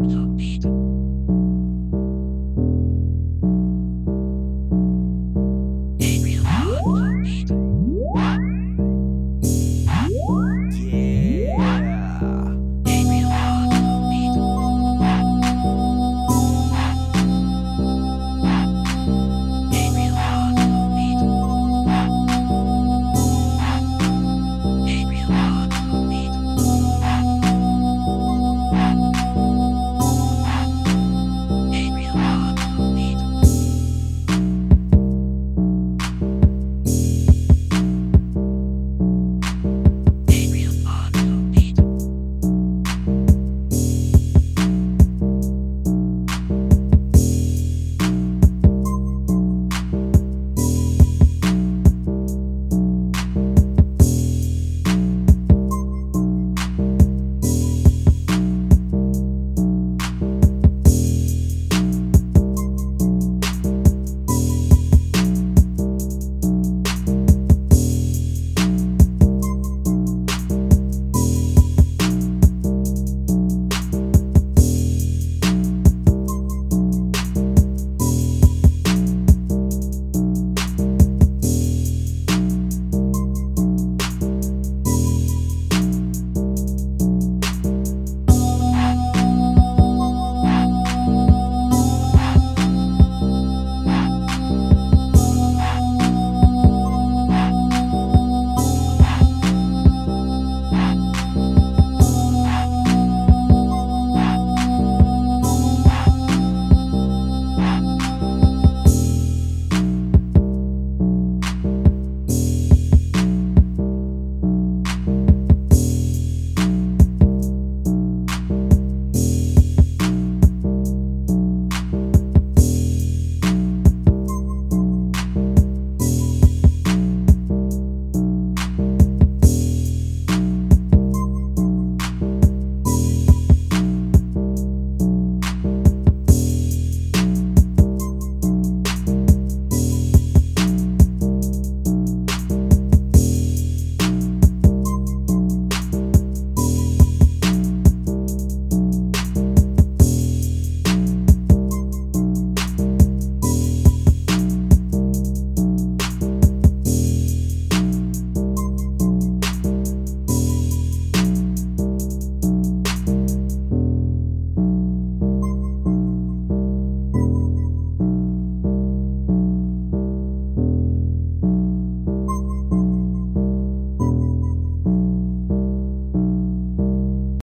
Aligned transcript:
합니다. 0.00 0.29